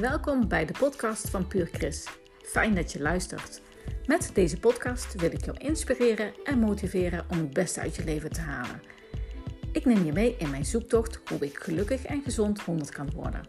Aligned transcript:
Welkom 0.00 0.48
bij 0.48 0.66
de 0.66 0.72
podcast 0.78 1.30
van 1.30 1.46
Puur 1.46 1.68
Chris. 1.72 2.08
Fijn 2.42 2.74
dat 2.74 2.92
je 2.92 3.00
luistert. 3.00 3.62
Met 4.06 4.30
deze 4.34 4.58
podcast 4.58 5.14
wil 5.14 5.32
ik 5.32 5.44
jou 5.44 5.58
inspireren 5.58 6.44
en 6.44 6.58
motiveren 6.58 7.26
om 7.30 7.38
het 7.38 7.52
beste 7.52 7.80
uit 7.80 7.96
je 7.96 8.04
leven 8.04 8.30
te 8.30 8.40
halen. 8.40 8.82
Ik 9.72 9.84
neem 9.84 10.04
je 10.04 10.12
mee 10.12 10.36
in 10.36 10.50
mijn 10.50 10.64
zoektocht 10.64 11.20
hoe 11.28 11.38
ik 11.38 11.58
gelukkig 11.58 12.04
en 12.04 12.22
gezond 12.22 12.60
100 12.60 12.90
kan 12.90 13.10
worden. 13.10 13.46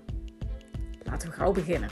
Laten 1.03 1.29
we 1.29 1.35
gauw 1.35 1.51
beginnen. 1.51 1.89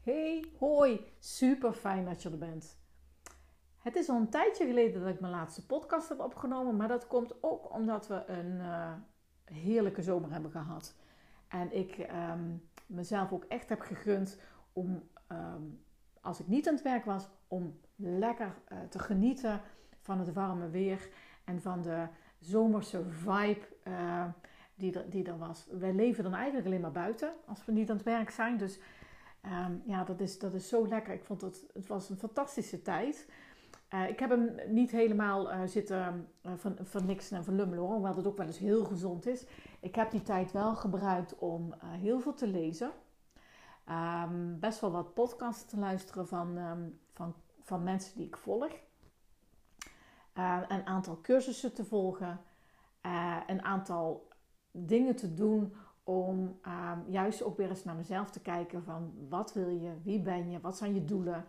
Hey, 0.00 0.44
hoi, 0.58 1.00
super 1.18 1.72
fijn 1.72 2.04
dat 2.04 2.22
je 2.22 2.30
er 2.30 2.38
bent. 2.38 2.81
Het 3.82 3.96
is 3.96 4.08
al 4.08 4.16
een 4.16 4.28
tijdje 4.28 4.66
geleden 4.66 5.00
dat 5.00 5.14
ik 5.14 5.20
mijn 5.20 5.32
laatste 5.32 5.66
podcast 5.66 6.08
heb 6.08 6.20
opgenomen, 6.20 6.76
maar 6.76 6.88
dat 6.88 7.06
komt 7.06 7.42
ook 7.42 7.72
omdat 7.72 8.06
we 8.06 8.24
een 8.26 8.52
uh, 8.52 8.92
heerlijke 9.44 10.02
zomer 10.02 10.32
hebben 10.32 10.50
gehad. 10.50 10.94
En 11.48 11.72
ik 11.76 11.98
um, 11.98 12.68
mezelf 12.86 13.32
ook 13.32 13.44
echt 13.44 13.68
heb 13.68 13.80
gegund 13.80 14.38
om, 14.72 15.02
um, 15.32 15.80
als 16.20 16.40
ik 16.40 16.46
niet 16.46 16.68
aan 16.68 16.74
het 16.74 16.82
werk 16.82 17.04
was, 17.04 17.28
om 17.48 17.80
lekker 17.96 18.54
uh, 18.72 18.78
te 18.88 18.98
genieten 18.98 19.60
van 20.00 20.18
het 20.18 20.32
warme 20.32 20.70
weer 20.70 21.08
en 21.44 21.62
van 21.62 21.82
de 21.82 22.06
zomerse 22.38 23.04
vibe 23.04 23.66
uh, 23.88 24.24
die, 24.74 24.98
er, 24.98 25.10
die 25.10 25.24
er 25.24 25.38
was. 25.38 25.66
Wij 25.70 25.92
leven 25.92 26.24
dan 26.24 26.34
eigenlijk 26.34 26.66
alleen 26.66 26.80
maar 26.80 26.92
buiten 26.92 27.32
als 27.46 27.64
we 27.64 27.72
niet 27.72 27.90
aan 27.90 27.96
het 27.96 28.04
werk 28.04 28.30
zijn. 28.30 28.56
Dus 28.56 28.80
um, 29.44 29.82
ja, 29.86 30.04
dat 30.04 30.20
is, 30.20 30.38
dat 30.38 30.54
is 30.54 30.68
zo 30.68 30.88
lekker. 30.88 31.14
Ik 31.14 31.24
vond 31.24 31.40
het, 31.40 31.64
het 31.74 31.86
was 31.86 32.10
een 32.10 32.16
fantastische 32.16 32.82
tijd. 32.82 33.26
Uh, 33.94 34.08
ik 34.08 34.18
heb 34.18 34.30
hem 34.30 34.54
niet 34.68 34.90
helemaal 34.90 35.52
uh, 35.52 35.62
zitten 35.64 36.28
uh, 36.46 36.52
van, 36.56 36.76
van 36.80 37.06
niks 37.06 37.30
en 37.30 37.44
van 37.44 37.54
lummelen 37.54 37.84
hoor, 37.84 37.94
hoewel 37.94 38.16
het 38.16 38.26
ook 38.26 38.36
wel 38.36 38.46
eens 38.46 38.58
heel 38.58 38.84
gezond 38.84 39.26
is. 39.26 39.46
Ik 39.80 39.94
heb 39.94 40.10
die 40.10 40.22
tijd 40.22 40.52
wel 40.52 40.74
gebruikt 40.74 41.38
om 41.38 41.74
heel 41.78 42.20
veel 42.20 42.34
te 42.34 42.46
lezen. 42.46 42.90
Um, 44.24 44.58
best 44.60 44.80
wel 44.80 44.90
wat 44.90 45.14
podcasts 45.14 45.64
te 45.64 45.78
luisteren 45.78 46.28
van, 46.28 46.56
um, 46.56 47.00
van, 47.12 47.34
van 47.60 47.82
mensen 47.82 48.16
die 48.16 48.26
ik 48.26 48.36
volg. 48.36 48.72
een 50.68 50.86
aantal 50.86 51.20
cursussen 51.20 51.74
te 51.74 51.84
volgen. 51.84 52.40
een 53.46 53.62
aantal 53.62 54.28
dingen 54.70 55.16
te 55.16 55.34
doen 55.34 55.74
om 56.04 56.60
juist 57.06 57.42
ook 57.42 57.56
weer 57.56 57.68
eens 57.68 57.84
naar 57.84 57.96
mezelf 57.96 58.30
te 58.30 58.40
kijken 58.40 58.84
van 58.84 59.12
wat 59.28 59.52
wil 59.52 59.68
je, 59.68 59.92
wie 60.02 60.20
ben 60.20 60.50
je, 60.50 60.60
wat 60.60 60.76
zijn 60.76 60.94
je 60.94 61.04
doelen. 61.04 61.44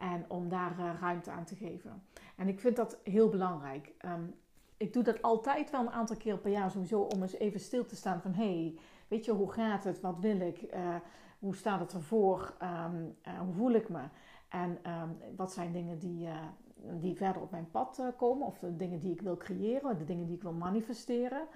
En 0.00 0.24
om 0.28 0.48
daar 0.48 0.78
uh, 0.78 0.92
ruimte 1.00 1.30
aan 1.30 1.44
te 1.44 1.54
geven. 1.54 2.02
En 2.36 2.48
ik 2.48 2.60
vind 2.60 2.76
dat 2.76 2.98
heel 3.04 3.28
belangrijk. 3.28 3.92
Um, 4.04 4.34
ik 4.76 4.92
doe 4.92 5.02
dat 5.02 5.22
altijd 5.22 5.70
wel 5.70 5.80
een 5.80 5.90
aantal 5.90 6.16
keer 6.16 6.38
per 6.38 6.50
jaar 6.50 6.70
sowieso 6.70 7.00
om 7.00 7.22
eens 7.22 7.38
even 7.38 7.60
stil 7.60 7.86
te 7.86 7.96
staan 7.96 8.20
van 8.20 8.32
hey, 8.32 8.78
weet 9.08 9.24
je, 9.24 9.32
hoe 9.32 9.52
gaat 9.52 9.84
het? 9.84 10.00
Wat 10.00 10.18
wil 10.18 10.40
ik? 10.40 10.74
Uh, 10.74 10.94
hoe 11.38 11.56
staat 11.56 11.80
het 11.80 11.92
ervoor? 11.92 12.54
Um, 12.62 13.16
uh, 13.28 13.38
hoe 13.38 13.52
voel 13.52 13.70
ik 13.70 13.88
me? 13.88 14.02
En 14.48 14.70
um, 14.70 15.36
wat 15.36 15.52
zijn 15.52 15.72
dingen 15.72 15.98
die, 15.98 16.28
die 16.74 17.16
verder 17.16 17.42
op 17.42 17.50
mijn 17.50 17.70
pad 17.70 18.02
komen? 18.16 18.46
Of 18.46 18.58
de 18.58 18.76
dingen 18.76 18.98
die 18.98 19.12
ik 19.12 19.20
wil 19.20 19.36
creëren, 19.36 19.98
de 19.98 20.04
dingen 20.04 20.26
die 20.26 20.36
ik 20.36 20.42
wil 20.42 20.52
manifesteren. 20.52 21.46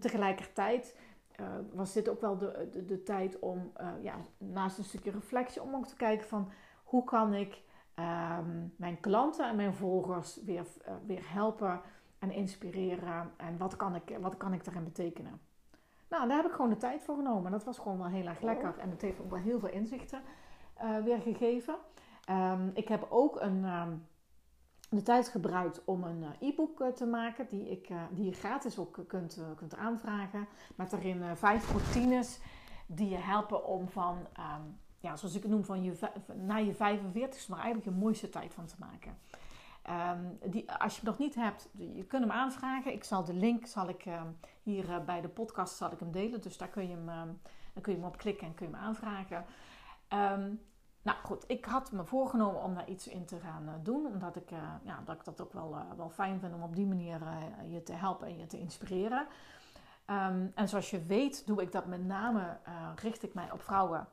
tegelijkertijd 0.00 0.96
was 1.72 1.92
dit 1.92 2.08
ook 2.08 2.20
wel 2.20 2.38
de, 2.38 2.68
de, 2.72 2.84
de 2.84 3.02
tijd 3.02 3.38
om, 3.38 3.72
ja, 4.00 4.14
naast 4.38 4.78
een 4.78 4.84
stukje 4.84 5.10
reflectie, 5.10 5.62
om 5.62 5.74
ook 5.74 5.86
te 5.86 5.96
kijken 5.96 6.28
van 6.28 6.48
hoe 6.86 7.04
kan 7.04 7.34
ik 7.34 7.62
um, 7.94 8.74
mijn 8.76 9.00
klanten 9.00 9.48
en 9.48 9.56
mijn 9.56 9.74
volgers 9.74 10.42
weer, 10.44 10.66
uh, 10.88 10.94
weer 11.06 11.32
helpen 11.32 11.80
en 12.18 12.30
inspireren? 12.30 13.32
En 13.36 13.58
wat 13.58 13.76
kan, 13.76 13.94
ik, 13.94 14.18
wat 14.20 14.36
kan 14.36 14.52
ik 14.52 14.64
daarin 14.64 14.84
betekenen? 14.84 15.40
Nou, 16.08 16.28
daar 16.28 16.36
heb 16.36 16.46
ik 16.46 16.52
gewoon 16.52 16.70
de 16.70 16.76
tijd 16.76 17.02
voor 17.02 17.16
genomen. 17.16 17.50
Dat 17.50 17.64
was 17.64 17.78
gewoon 17.78 17.98
wel 17.98 18.06
heel 18.06 18.26
erg 18.26 18.40
lekker. 18.40 18.78
En 18.78 18.90
het 18.90 19.02
heeft 19.02 19.20
ook 19.20 19.30
wel 19.30 19.40
heel 19.40 19.58
veel 19.58 19.68
inzichten 19.68 20.22
uh, 20.82 20.98
weer 20.98 21.20
gegeven. 21.20 21.76
Um, 22.30 22.70
ik 22.74 22.88
heb 22.88 23.06
ook 23.08 23.40
een, 23.40 23.64
um, 23.64 24.06
de 24.90 25.02
tijd 25.02 25.28
gebruikt 25.28 25.84
om 25.84 26.04
een 26.04 26.22
uh, 26.22 26.48
e-book 26.48 26.80
uh, 26.80 26.88
te 26.88 27.06
maken. 27.06 27.46
Die, 27.48 27.70
ik, 27.70 27.88
die 28.10 28.24
je 28.24 28.32
gratis 28.32 28.78
ook 28.78 29.04
kunt, 29.06 29.40
kunt 29.56 29.76
aanvragen. 29.76 30.48
Met 30.76 30.90
daarin 30.90 31.36
vijf 31.36 31.70
routines 31.70 32.40
die 32.86 33.08
je 33.08 33.16
helpen 33.16 33.64
om 33.64 33.88
van 33.88 34.16
ja, 35.06 35.16
zoals 35.16 35.34
ik 35.34 35.42
het 35.42 35.50
noem, 35.50 35.64
van 35.64 35.82
je, 35.82 35.92
na 36.34 36.56
je 36.56 36.74
45 36.74 37.48
maar 37.48 37.58
eigenlijk 37.58 37.88
je 37.88 38.02
mooiste 38.02 38.28
tijd 38.28 38.54
van 38.54 38.66
te 38.66 38.74
maken. 38.78 39.18
Um, 39.90 40.38
die, 40.50 40.72
als 40.72 40.96
je 40.96 41.06
nog 41.06 41.18
niet 41.18 41.34
hebt, 41.34 41.68
je 41.72 42.04
kunt 42.04 42.22
hem 42.22 42.32
aanvragen. 42.32 42.92
Ik 42.92 43.04
zal 43.04 43.24
de 43.24 43.34
link 43.34 43.66
zal 43.66 43.88
ik, 43.88 44.06
um, 44.06 44.38
hier 44.62 44.88
uh, 44.88 44.98
bij 45.04 45.20
de 45.20 45.28
podcast 45.28 45.76
zal 45.76 45.92
ik 45.92 45.98
hem 45.98 46.12
delen. 46.12 46.40
Dus 46.40 46.56
daar 46.56 46.68
kun 46.68 46.88
je 46.88 46.94
hem, 46.94 47.08
um, 47.08 47.40
dan 47.72 47.82
kun 47.82 47.92
je 47.92 47.98
hem 47.98 48.08
op 48.08 48.16
klikken 48.16 48.46
en 48.46 48.54
kun 48.54 48.66
je 48.68 48.72
hem 48.72 48.82
aanvragen. 48.82 49.44
nou 51.02 51.18
goed, 51.22 51.44
ik 51.46 51.64
had 51.64 51.92
me 51.92 52.04
voorgenomen 52.04 52.62
om 52.62 52.74
daar 52.74 52.88
iets 52.88 53.08
in 53.08 53.24
te 53.24 53.38
gaan 53.38 53.62
uh, 53.62 53.74
doen. 53.82 54.06
Omdat 54.06 54.36
ik, 54.36 54.50
uh, 54.50 54.58
ja, 54.82 55.02
dat 55.04 55.16
ik 55.16 55.24
dat 55.24 55.40
ook 55.40 55.52
wel, 55.52 55.76
wel 55.96 56.10
fijn 56.10 56.40
vind 56.40 56.54
om 56.54 56.62
op 56.62 56.76
die 56.76 56.86
manier 56.86 57.20
je 57.68 57.82
te 57.82 57.92
helpen 57.92 58.26
en 58.26 58.38
je 58.38 58.46
te 58.46 58.58
inspireren. 58.58 59.26
en 60.54 60.68
zoals 60.68 60.90
je 60.90 61.02
weet 61.02 61.46
doe 61.46 61.62
ik 61.62 61.72
dat 61.72 61.86
met 61.86 62.06
name, 62.06 62.58
richt 62.96 63.22
ik 63.22 63.34
mij 63.34 63.52
op 63.52 63.62
vrouwen 63.62 64.08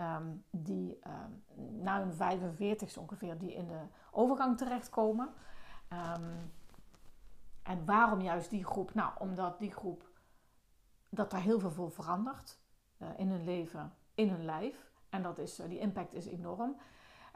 um, 0.00 0.44
die 0.50 0.98
um, 1.06 1.82
na 1.82 2.00
hun 2.00 2.12
45 2.12 2.96
ongeveer 2.96 3.38
die 3.38 3.54
in 3.54 3.66
de 3.66 3.80
overgang 4.10 4.56
terechtkomen. 4.58 5.28
Um, 5.92 6.52
en 7.62 7.84
waarom 7.84 8.20
juist 8.20 8.50
die 8.50 8.64
groep? 8.64 8.94
Nou, 8.94 9.12
omdat 9.18 9.58
die 9.58 9.72
groep 9.72 10.10
dat 11.10 11.32
er 11.32 11.38
heel 11.38 11.60
veel 11.60 11.70
voor 11.70 11.90
verandert 11.90 12.58
uh, 12.98 13.08
in 13.16 13.30
hun 13.30 13.44
leven, 13.44 13.92
in 14.14 14.28
hun 14.28 14.44
lijf. 14.44 14.90
En 15.08 15.22
dat 15.22 15.38
is, 15.38 15.60
uh, 15.60 15.68
die 15.68 15.78
impact 15.78 16.14
is 16.14 16.26
enorm. 16.26 16.76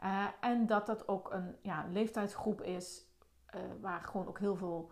Uh, 0.03 0.25
en 0.39 0.65
dat 0.65 0.85
dat 0.85 1.07
ook 1.07 1.33
een 1.33 1.55
ja, 1.61 1.85
leeftijdsgroep 1.89 2.61
is 2.61 3.11
waar 3.81 4.01
gewoon 4.01 4.27
ook 4.27 4.39
heel 4.39 4.55
veel 4.55 4.91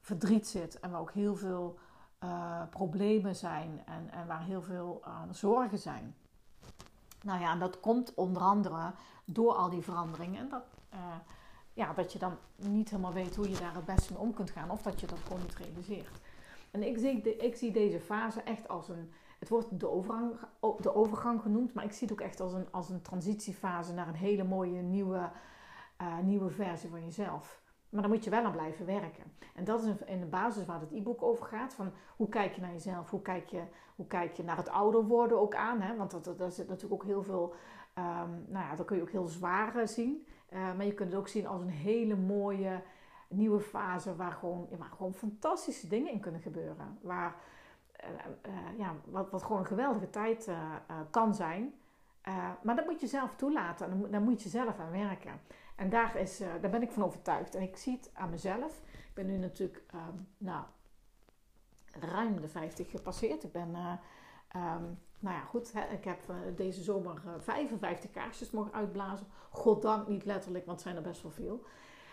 verdriet 0.00 0.46
zit 0.48 0.80
en 0.80 0.90
waar 0.90 1.00
ook 1.00 1.12
heel 1.12 1.34
veel 1.34 1.78
problemen 2.70 3.36
zijn 3.36 3.82
en, 3.86 4.10
en 4.10 4.26
waar 4.26 4.42
heel 4.42 4.62
veel 4.62 5.04
zorgen 5.30 5.78
zijn. 5.78 6.16
Nou 7.22 7.40
ja, 7.40 7.52
en 7.52 7.58
dat 7.58 7.80
komt 7.80 8.14
onder 8.14 8.42
andere 8.42 8.92
door 9.24 9.52
al 9.52 9.70
die 9.70 9.82
veranderingen. 9.82 10.40
En 10.40 10.48
dat, 10.48 10.64
uh, 10.94 10.98
ja, 11.72 11.92
dat 11.92 12.12
je 12.12 12.18
dan 12.18 12.36
niet 12.56 12.90
helemaal 12.90 13.12
weet 13.12 13.36
hoe 13.36 13.50
je 13.50 13.58
daar 13.58 13.74
het 13.74 13.84
beste 13.84 14.12
mee 14.12 14.22
om 14.22 14.34
kunt 14.34 14.50
gaan. 14.50 14.70
Of 14.70 14.82
dat 14.82 15.00
je 15.00 15.06
dat 15.06 15.18
gewoon 15.18 15.42
niet 15.42 15.54
realiseert. 15.54 16.20
En 16.70 16.82
ik 16.82 16.98
zie, 16.98 17.22
de, 17.22 17.36
ik 17.36 17.56
zie 17.56 17.72
deze 17.72 18.00
fase 18.00 18.42
echt 18.42 18.68
als 18.68 18.88
een... 18.88 19.12
Het 19.38 19.48
wordt 19.48 19.80
de 19.80 19.90
overgang, 19.90 20.32
de 20.80 20.94
overgang 20.94 21.42
genoemd. 21.42 21.74
Maar 21.74 21.84
ik 21.84 21.92
zie 21.92 22.08
het 22.08 22.12
ook 22.12 22.26
echt 22.26 22.40
als 22.40 22.52
een, 22.52 22.66
als 22.70 22.90
een 22.90 23.02
transitiefase 23.02 23.92
naar 23.92 24.08
een 24.08 24.14
hele 24.14 24.44
mooie 24.44 24.80
nieuwe, 24.82 25.30
uh, 26.00 26.18
nieuwe 26.18 26.50
versie 26.50 26.90
van 26.90 27.04
jezelf. 27.04 27.61
Maar 27.92 28.02
dan 28.02 28.10
moet 28.10 28.24
je 28.24 28.30
wel 28.30 28.44
aan 28.44 28.52
blijven 28.52 28.86
werken. 28.86 29.24
En 29.54 29.64
dat 29.64 29.82
is 29.82 29.88
in 30.04 30.20
de 30.20 30.26
basis 30.26 30.66
waar 30.66 30.80
het 30.80 30.92
e-book 30.92 31.22
over 31.22 31.46
gaat. 31.46 31.74
Van 31.74 31.92
hoe 32.16 32.28
kijk 32.28 32.54
je 32.54 32.60
naar 32.60 32.72
jezelf? 32.72 33.10
Hoe 33.10 33.22
kijk 33.22 33.48
je, 33.48 33.62
hoe 33.96 34.06
kijk 34.06 34.36
je 34.36 34.42
naar 34.42 34.56
het 34.56 34.68
ouder 34.68 35.04
worden 35.04 35.40
ook 35.40 35.54
aan? 35.54 35.80
Hè? 35.80 35.96
Want 35.96 36.10
dat, 36.10 36.38
dat, 36.38 36.54
zit 36.54 36.68
natuurlijk 36.68 37.02
ook 37.02 37.08
heel 37.08 37.22
veel... 37.22 37.54
Um, 37.98 38.44
nou 38.48 38.66
ja, 38.66 38.76
dat 38.76 38.86
kun 38.86 38.96
je 38.96 39.02
ook 39.02 39.10
heel 39.10 39.26
zwaar 39.26 39.76
uh, 39.76 39.86
zien. 39.86 40.26
Uh, 40.52 40.58
maar 40.76 40.84
je 40.84 40.94
kunt 40.94 41.10
het 41.10 41.18
ook 41.18 41.28
zien 41.28 41.46
als 41.46 41.60
een 41.60 41.68
hele 41.68 42.16
mooie 42.16 42.82
nieuwe 43.28 43.60
fase... 43.60 44.16
waar 44.16 44.32
gewoon, 44.32 44.68
waar 44.78 44.90
gewoon 44.96 45.14
fantastische 45.14 45.88
dingen 45.88 46.12
in 46.12 46.20
kunnen 46.20 46.40
gebeuren. 46.40 46.98
Waar, 47.00 47.34
uh, 48.04 48.78
ja, 48.78 48.94
wat, 49.04 49.30
wat 49.30 49.42
gewoon 49.42 49.60
een 49.60 49.66
geweldige 49.66 50.10
tijd 50.10 50.50
kan 51.10 51.34
zijn... 51.34 51.74
Maar 52.62 52.76
dat 52.76 52.86
moet 52.86 53.00
je 53.00 53.06
zelf 53.06 53.34
toelaten 53.34 53.90
en 53.90 54.10
daar 54.10 54.20
moet 54.20 54.42
je 54.42 54.48
zelf 54.48 54.78
aan 54.78 54.90
werken. 54.90 55.40
En 55.76 55.90
daar, 55.90 56.16
is, 56.16 56.40
uh, 56.40 56.48
daar 56.60 56.70
ben 56.70 56.82
ik 56.82 56.90
van 56.90 57.04
overtuigd. 57.04 57.54
En 57.54 57.62
ik 57.62 57.76
zie 57.76 57.96
het 57.96 58.10
aan 58.14 58.30
mezelf. 58.30 58.80
Ik 58.92 59.14
ben 59.14 59.26
nu 59.26 59.36
natuurlijk 59.36 59.82
uh, 59.94 60.00
nou, 60.38 60.64
ruim 62.00 62.40
de 62.40 62.48
50 62.48 62.90
gepasseerd. 62.90 63.44
Ik 63.44 63.52
ben, 63.52 63.70
uh, 63.70 63.92
um, 64.74 64.98
nou 65.18 65.36
ja, 65.36 65.44
goed. 65.44 65.74
Ik 65.90 66.04
heb 66.04 66.20
deze 66.56 66.82
zomer 66.82 67.22
55 67.38 68.10
kaarsjes 68.10 68.50
mogen 68.50 68.72
uitblazen. 68.72 69.26
Goddank 69.50 70.08
niet 70.08 70.24
letterlijk, 70.24 70.66
want 70.66 70.78
het 70.78 70.88
zijn 70.88 71.04
er 71.04 71.10
best 71.10 71.22
wel 71.22 71.30
veel. 71.30 71.64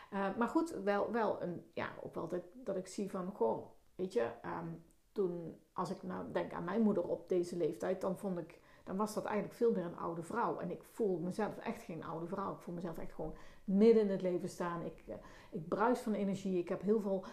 maar 0.09 0.47
goed, 0.47 0.69
wel, 0.69 1.11
wel 1.11 1.41
een, 1.41 1.65
ja, 1.73 1.89
ook 2.01 2.15
wel 2.15 2.27
dat, 2.27 2.43
dat 2.53 2.75
ik 2.75 2.87
zie 2.87 3.09
van, 3.09 3.31
goh, 3.31 3.65
weet 3.95 4.13
je, 4.13 4.31
um, 4.45 4.83
toen, 5.11 5.59
als 5.73 5.89
ik 5.89 6.03
nou 6.03 6.31
denk 6.31 6.53
aan 6.53 6.63
mijn 6.63 6.81
moeder 6.81 7.03
op 7.03 7.29
deze 7.29 7.57
leeftijd, 7.57 8.01
dan 8.01 8.17
vond 8.17 8.37
ik 8.37 8.59
dan 8.89 8.97
was 8.97 9.13
dat 9.13 9.25
eigenlijk 9.25 9.55
veel 9.55 9.71
meer 9.71 9.85
een 9.85 9.97
oude 9.97 10.23
vrouw. 10.23 10.59
En 10.59 10.71
ik 10.71 10.83
voel 10.83 11.19
mezelf 11.19 11.57
echt 11.57 11.81
geen 11.81 12.03
oude 12.03 12.27
vrouw. 12.27 12.53
Ik 12.53 12.59
voel 12.59 12.73
mezelf 12.73 12.97
echt 12.97 13.13
gewoon 13.13 13.35
midden 13.63 14.03
in 14.03 14.09
het 14.09 14.21
leven 14.21 14.49
staan. 14.49 14.85
Ik, 14.85 15.03
uh, 15.07 15.15
ik 15.51 15.67
bruis 15.67 15.99
van 15.99 16.13
energie. 16.13 16.57
Ik 16.57 16.69
heb 16.69 16.81
heel 16.81 17.01
veel 17.01 17.25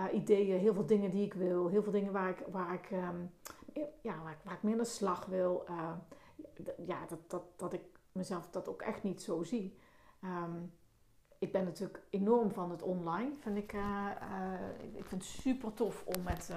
uh, 0.00 0.04
ideeën, 0.12 0.58
heel 0.58 0.74
veel 0.74 0.86
dingen 0.86 1.10
die 1.10 1.24
ik 1.24 1.34
wil. 1.34 1.68
Heel 1.68 1.82
veel 1.82 1.92
dingen 1.92 2.12
waar 2.12 2.28
ik, 2.28 2.44
waar 2.50 2.74
ik, 2.74 2.90
um, 2.90 3.30
ja, 4.00 4.22
waar 4.22 4.38
waar 4.44 4.54
ik 4.54 4.62
meer 4.62 4.76
naar 4.76 4.86
slag 4.86 5.26
wil. 5.26 5.64
Uh, 5.70 5.92
ja, 6.86 7.06
dat, 7.08 7.30
dat, 7.30 7.42
dat 7.56 7.72
ik 7.72 7.82
mezelf 8.12 8.50
dat 8.50 8.68
ook 8.68 8.82
echt 8.82 9.02
niet 9.02 9.22
zo 9.22 9.42
zie. 9.42 9.78
Um, 10.22 10.72
ik 11.38 11.52
ben 11.52 11.64
natuurlijk 11.64 12.02
enorm 12.10 12.50
van 12.50 12.70
het 12.70 12.82
online. 12.82 13.30
Vind 13.40 13.56
ik, 13.56 13.72
ik 14.94 15.04
vind 15.04 15.22
het 15.22 15.30
super 15.30 15.74
tof 15.74 16.04
om 16.06 16.22
met, 16.22 16.50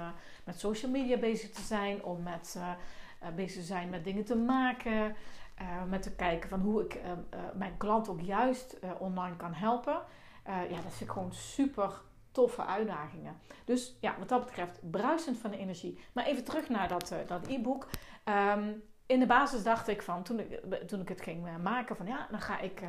met 0.46 0.60
social 0.60 0.92
media 0.92 1.18
bezig 1.18 1.52
te 1.52 1.62
zijn. 1.62 2.04
Om 2.04 2.24
met, 2.24 2.58
bezig 3.36 3.62
te 3.62 3.68
zijn 3.68 3.90
met 3.90 4.04
dingen 4.04 4.26
te 4.26 4.36
maken. 4.36 5.16
met 5.88 6.02
te 6.02 6.16
kijken 6.16 6.50
van 6.50 6.60
hoe 6.60 6.84
ik 6.84 7.02
mijn 7.54 7.78
klant 7.78 8.10
ook 8.10 8.22
juist 8.22 8.80
online 9.00 9.36
kan 9.36 9.54
helpen. 9.54 10.02
ja, 10.46 10.82
dat 10.84 10.94
vind 10.94 11.10
ik 11.10 11.12
gewoon 11.12 11.34
super 11.34 12.02
toffe 12.32 12.66
uitdagingen. 12.66 13.40
Dus 13.66 13.98
ja, 14.02 14.16
wat 14.20 14.30
dat 14.30 14.46
betreft, 14.46 14.80
bruisend 14.92 15.38
van 15.38 15.52
de 15.52 15.58
energie. 15.58 16.00
Maar 16.14 16.26
even 16.26 16.44
terug 16.44 16.70
naar 16.70 16.88
dat, 16.88 17.16
dat 17.28 17.48
e-book. 17.48 17.88
Ehm, 18.24 18.74
in 19.06 19.20
de 19.20 19.26
basis 19.26 19.64
dacht 19.64 19.88
ik 19.88 20.02
van, 20.02 20.24
toen 20.24 20.40
ik, 20.40 20.64
toen 20.88 21.02
ik 21.02 21.10
het 21.10 21.22
ging 21.22 21.48
eh, 21.48 21.56
maken, 21.56 21.96
van 21.96 22.06
ja, 22.06 22.28
dan 22.32 22.42
ga 22.42 22.60
ik 22.60 22.82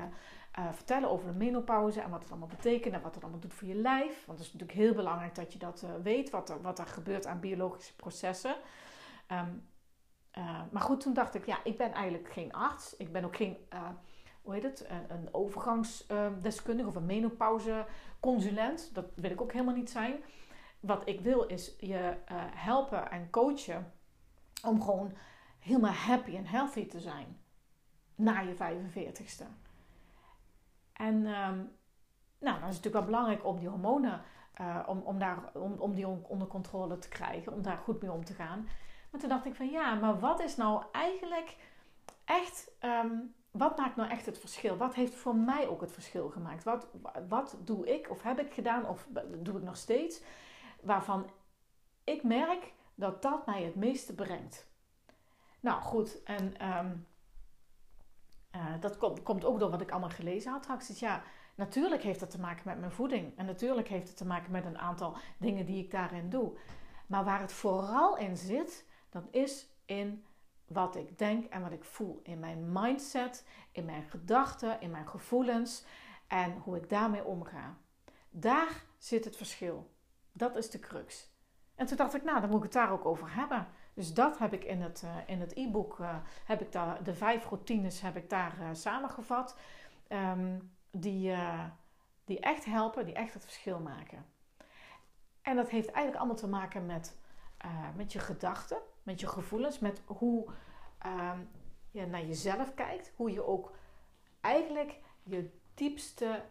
vertellen 0.72 1.10
over 1.10 1.26
de 1.26 1.38
menopauze 1.38 2.00
en 2.00 2.10
wat 2.10 2.22
het 2.22 2.30
allemaal 2.30 2.48
betekent 2.48 2.94
en 2.94 3.02
wat 3.02 3.14
het 3.14 3.22
allemaal 3.22 3.40
doet 3.40 3.54
voor 3.54 3.68
je 3.68 3.74
lijf. 3.74 4.26
Want 4.26 4.38
het 4.38 4.46
is 4.46 4.52
natuurlijk 4.52 4.78
heel 4.78 4.94
belangrijk 4.94 5.34
dat 5.34 5.52
je 5.52 5.58
dat 5.58 5.86
weet, 6.02 6.30
wat 6.30 6.50
er, 6.50 6.62
wat 6.62 6.78
er 6.78 6.86
gebeurt 6.86 7.26
aan 7.26 7.40
biologische 7.40 7.94
processen. 7.94 8.56
Ehm, 10.30 10.64
maar 10.70 10.82
goed, 10.82 11.00
toen 11.00 11.14
dacht 11.14 11.34
ik, 11.34 11.46
ja, 11.46 11.64
ik 11.64 11.76
ben 11.76 11.92
eigenlijk 11.92 12.32
geen 12.32 12.52
arts. 12.52 12.96
Ik 12.96 13.12
ben 13.12 13.24
ook 13.24 13.36
geen 13.36 13.56
hoe 14.48 14.56
heet 14.56 14.62
het, 14.62 14.86
een, 15.08 15.28
overgangsdeskundige 15.34 16.88
of 16.88 16.94
een 16.94 17.06
menopauzeconsulent. 17.06 18.94
Dat 18.94 19.04
wil 19.14 19.30
ik 19.30 19.40
ook 19.40 19.52
helemaal 19.52 19.74
niet 19.74 19.90
zijn. 19.90 20.22
Wat 20.80 21.08
ik 21.08 21.20
wil 21.20 21.46
is 21.46 21.74
je 21.78 22.16
uh, 22.32 22.36
helpen 22.50 23.10
en 23.10 23.30
coachen 23.30 23.92
om 24.64 24.82
gewoon 24.82 25.12
helemaal 25.58 25.92
happy 25.92 26.36
en 26.36 26.46
healthy 26.46 26.86
te 26.86 27.00
zijn 27.00 27.40
na 28.14 28.40
je 28.40 28.54
45ste. 28.54 29.44
En 30.92 31.14
um, 31.14 31.76
nou, 32.38 32.60
dan 32.60 32.68
is 32.68 32.76
natuurlijk 32.76 32.94
wel 32.94 33.04
belangrijk 33.04 33.44
om 33.44 33.58
die 33.58 33.68
hormonen, 33.68 34.22
om, 34.86 34.98
om, 34.98 35.18
daar, 35.18 35.50
om, 35.54 35.72
om 35.72 35.94
die 35.94 36.06
onder 36.06 36.48
controle 36.48 36.98
te 36.98 37.08
krijgen, 37.08 37.52
om 37.52 37.62
daar 37.62 37.76
goed 37.76 38.02
mee 38.02 38.12
om 38.12 38.24
te 38.24 38.34
gaan. 38.34 38.68
Maar 39.10 39.20
toen 39.20 39.28
dacht 39.28 39.46
ik 39.46 39.54
van 39.54 39.70
ja, 39.70 39.94
maar 39.94 40.18
wat 40.18 40.40
is 40.40 40.56
nou 40.56 40.82
eigenlijk 40.92 41.56
echt 42.24 42.70
um, 42.80 43.34
wat 43.50 43.76
maakt 43.76 43.96
nou 43.96 44.10
echt 44.10 44.26
het 44.26 44.38
verschil? 44.38 44.76
Wat 44.76 44.94
heeft 44.94 45.14
voor 45.14 45.36
mij 45.36 45.68
ook 45.68 45.80
het 45.80 45.92
verschil 45.92 46.28
gemaakt? 46.28 46.64
Wat, 46.64 46.88
wat 47.28 47.56
doe 47.64 47.94
ik 47.94 48.10
of 48.10 48.22
heb 48.22 48.40
ik 48.40 48.52
gedaan 48.52 48.88
of 48.88 49.08
doe 49.38 49.56
ik 49.56 49.62
nog 49.62 49.76
steeds? 49.76 50.22
Waarvan 50.82 51.30
ik 52.04 52.22
merk 52.22 52.72
dat 52.94 53.22
dat 53.22 53.46
mij 53.46 53.62
het 53.62 53.74
meeste 53.74 54.14
brengt. 54.14 54.66
Nou 55.60 55.80
goed, 55.82 56.22
en 56.22 56.58
ehm, 56.58 56.96
eh, 58.50 58.80
dat 58.80 58.96
komt, 58.96 59.22
komt 59.22 59.44
ook 59.44 59.58
door 59.58 59.70
wat 59.70 59.80
ik 59.80 59.90
allemaal 59.90 60.10
gelezen 60.10 60.52
had 60.52 60.62
straks. 60.62 60.86
Dus 60.86 60.98
ja, 60.98 61.22
natuurlijk 61.54 62.02
heeft 62.02 62.20
het 62.20 62.30
te 62.30 62.40
maken 62.40 62.62
met 62.64 62.78
mijn 62.78 62.92
voeding. 62.92 63.38
En 63.38 63.46
natuurlijk 63.46 63.88
heeft 63.88 64.08
het 64.08 64.16
te 64.16 64.26
maken 64.26 64.52
met 64.52 64.64
een 64.64 64.78
aantal 64.78 65.16
dingen 65.38 65.66
die 65.66 65.84
ik 65.84 65.90
daarin 65.90 66.30
doe. 66.30 66.56
Maar 67.06 67.24
waar 67.24 67.40
het 67.40 67.52
vooral 67.52 68.16
in 68.16 68.36
zit, 68.36 68.86
dat 69.08 69.28
is 69.30 69.68
in 69.84 70.24
wat 70.66 70.96
ik 70.96 71.18
denk 71.18 71.44
en 71.44 71.62
wat 71.62 71.72
ik 71.72 71.84
voel. 71.84 72.20
In 72.22 72.38
mijn 72.38 72.72
mindset, 72.72 73.46
in 73.72 73.84
mijn 73.84 74.02
gedachten, 74.02 74.80
in 74.80 74.90
mijn 74.90 75.08
gevoelens 75.08 75.84
en 76.26 76.58
hoe 76.58 76.76
ik 76.76 76.88
daarmee 76.88 77.24
omga. 77.24 77.76
Daar 78.30 78.84
zit 78.98 79.24
het 79.24 79.36
verschil. 79.36 79.90
Dat 80.32 80.56
is 80.56 80.70
de 80.70 80.78
crux. 80.78 81.30
En 81.74 81.86
toen 81.86 81.96
dacht 81.96 82.14
ik, 82.14 82.24
nou, 82.24 82.40
dan 82.40 82.48
moet 82.48 82.58
ik 82.58 82.64
het 82.64 82.72
daar 82.72 82.92
ook 82.92 83.04
over 83.04 83.34
hebben. 83.34 83.68
Dus 83.94 84.14
dat 84.14 84.38
heb 84.38 84.52
ik 84.52 84.64
in 84.64 84.82
het, 84.82 85.02
uh, 85.04 85.16
in 85.26 85.40
het 85.40 85.56
e-book, 85.56 85.98
uh, 85.98 86.16
heb 86.44 86.60
ik 86.60 86.72
daar, 86.72 87.02
de 87.02 87.14
vijf 87.14 87.48
routines 87.48 88.00
heb 88.00 88.16
ik 88.16 88.30
daar 88.30 88.56
uh, 88.60 88.68
samengevat. 88.72 89.58
Um, 90.08 90.76
die, 90.90 91.34
die 92.24 92.40
echt 92.40 92.64
helpen, 92.64 93.04
die 93.04 93.14
echt 93.14 93.34
het 93.34 93.44
verschil 93.44 93.80
maken. 93.80 94.26
En 95.42 95.56
dat 95.56 95.68
heeft 95.68 95.86
eigenlijk 95.86 96.16
allemaal 96.16 96.36
te 96.36 96.48
maken 96.48 96.86
met, 96.86 97.18
met 97.96 98.12
je 98.12 98.18
gedachten 98.18 98.78
met 99.08 99.20
je 99.20 99.26
gevoelens, 99.26 99.78
met 99.78 100.02
hoe 100.06 100.46
uh, 101.06 101.32
je 101.90 102.06
naar 102.06 102.24
jezelf 102.24 102.74
kijkt, 102.74 103.12
hoe 103.16 103.32
je 103.32 103.46
ook 103.46 103.72
eigenlijk 104.40 104.98
je 105.22 105.50
diepste 105.74 106.42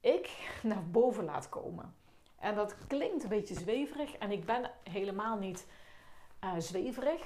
ik 0.00 0.30
naar 0.62 0.90
boven 0.90 1.24
laat 1.24 1.48
komen. 1.48 1.94
En 2.38 2.54
dat 2.54 2.86
klinkt 2.86 3.22
een 3.22 3.28
beetje 3.28 3.54
zweverig 3.54 4.16
en 4.16 4.30
ik 4.30 4.44
ben 4.44 4.70
helemaal 4.82 5.38
niet 5.38 5.66
uh, 6.44 6.52
zweverig. 6.58 7.20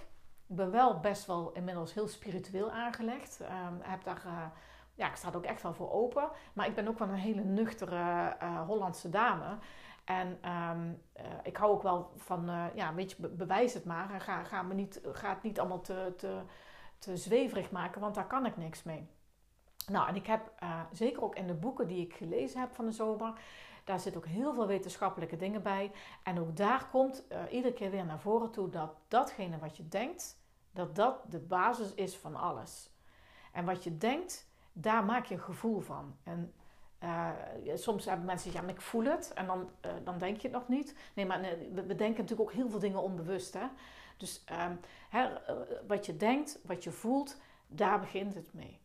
Ik 0.49 0.57
ben 0.57 0.71
wel 0.71 1.01
best 1.01 1.27
wel 1.27 1.53
inmiddels 1.53 1.95
heel 1.95 2.09
spiritueel 2.09 2.71
aangelegd. 2.71 3.41
Uh, 3.41 3.49
heb 3.81 4.05
daar, 4.05 4.23
uh, 4.27 4.47
ja, 4.95 5.09
ik 5.09 5.17
sta 5.17 5.29
er 5.29 5.37
ook 5.37 5.45
echt 5.45 5.63
wel 5.63 5.75
voor 5.75 5.93
open. 5.93 6.31
Maar 6.53 6.67
ik 6.67 6.75
ben 6.75 6.89
ook 6.89 6.99
wel 6.99 7.09
een 7.09 7.15
hele 7.15 7.45
nuchtere 7.45 8.37
Hollandse 8.67 9.09
dame. 9.09 9.59
En 10.07 10.39
ehm, 10.41 10.93
eh, 11.13 11.25
ik 11.43 11.57
hou 11.57 11.73
ook 11.73 11.83
wel 11.83 12.13
van, 12.17 12.51
uh, 12.51 12.65
ja, 12.75 12.95
weet 12.95 13.11
je, 13.11 13.29
bewijs 13.29 13.75
het 13.75 13.85
maar. 13.85 14.21
Ga, 14.21 14.63
me 14.63 14.75
niet, 14.75 15.01
ga 15.13 15.29
het 15.29 15.43
niet 15.43 15.59
allemaal 15.61 15.81
te, 15.81 16.15
te, 16.17 16.41
te 16.99 17.17
zweverig 17.17 17.71
maken, 17.71 18.01
want 18.01 18.15
daar 18.15 18.27
kan 18.27 18.47
ik 18.47 18.57
niks 18.57 18.83
mee. 18.83 19.09
Nou, 19.87 20.09
en 20.09 20.15
ik 20.17 20.27
heb 20.27 20.53
uh, 20.63 20.81
zeker 20.93 21.23
ook 21.23 21.37
in 21.37 21.47
de 21.47 21.55
boeken 21.55 21.87
die 21.87 22.05
ik 22.05 22.15
gelezen 22.15 22.61
heb 22.61 22.75
van 22.75 22.85
de 22.85 22.93
zomer, 22.93 23.33
daar 23.85 24.01
zit 24.01 24.17
ook 24.17 24.27
heel 24.27 24.55
veel 24.55 24.67
wetenschappelijke 24.67 25.37
dingen 25.37 25.63
bij. 25.63 25.93
En 26.23 26.39
ook 26.39 26.57
daar 26.57 26.89
komt 26.91 27.25
iedere 27.51 27.75
keer 27.75 27.91
weer 27.91 28.05
naar 28.05 28.21
voren 28.21 28.51
toe 28.51 28.71
dat 28.71 28.95
datgene 29.09 29.59
wat 29.59 29.77
je 29.77 29.89
denkt, 29.89 30.41
dat 30.71 30.97
dat 30.97 31.23
de 31.29 31.39
basis 31.39 31.95
is 31.95 32.17
van 32.17 32.37
alles. 32.37 32.91
En 33.53 33.65
wat 33.65 33.85
je 33.85 33.97
denkt, 33.97 34.51
daar 34.73 35.05
maak 35.05 35.25
je 35.25 35.35
een 35.35 35.41
gevoel 35.41 35.81
van. 35.81 36.17
En 36.23 36.55
uh, 37.03 37.31
soms 37.75 38.05
hebben 38.05 38.27
mensen 38.27 38.53
maar 38.53 38.75
ik 38.75 38.81
voel 38.81 39.05
het 39.05 39.33
en 39.35 39.47
dan, 39.47 39.71
uh, 39.87 39.93
dan 40.05 40.19
denk 40.19 40.37
je 40.37 40.49
het 40.49 40.57
nog 40.57 40.69
niet. 40.69 40.95
Nee, 41.15 41.27
maar 41.27 41.41
we, 41.73 41.95
denken 41.95 42.23
natuurlijk 42.23 42.41
ook 42.41 42.53
heel 42.53 42.71
veel 42.71 42.79
dingen 42.79 43.03
onbewust. 43.03 43.55
Hè? 43.55 43.67
Dus 44.17 44.45
uh, 44.51 44.67
hè, 45.09 45.29
wat 45.87 46.07
je 46.07 46.17
denkt, 46.17 46.61
wat 46.65 46.85
je 46.85 46.91
voelt, 46.91 47.41
daar 47.67 48.01
begint 48.01 48.35
het 48.35 48.55
mee. 48.55 48.81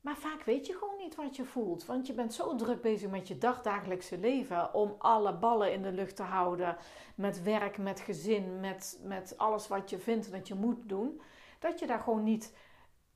Maar 0.00 0.16
vaak 0.16 0.42
weet 0.42 0.66
je 0.66 0.72
gewoon 0.72 0.96
niet 0.98 1.14
wat 1.14 1.36
je 1.36 1.44
voelt. 1.44 1.86
Want 1.86 2.06
je 2.06 2.12
bent 2.12 2.34
zo 2.34 2.54
druk 2.54 2.80
bezig 2.80 3.10
met 3.10 3.28
je 3.28 3.38
dagdagelijkse 3.38 4.18
leven. 4.18 4.74
Om 4.74 4.94
alle 4.98 5.34
ballen 5.34 5.72
in 5.72 5.82
de 5.82 5.92
lucht 5.92 6.16
te 6.16 6.22
houden. 6.22 6.76
Met 7.14 7.42
werk, 7.42 7.78
met 7.78 8.00
gezin, 8.00 8.60
met, 8.60 9.00
met 9.02 9.38
alles 9.38 9.68
wat 9.68 9.90
je 9.90 9.98
vindt 9.98 10.30
dat 10.30 10.48
je 10.48 10.54
moet 10.54 10.88
doen. 10.88 11.20
Dat 11.58 11.78
je 11.78 11.86
daar 11.86 12.00
gewoon 12.00 12.22
niet 12.22 12.56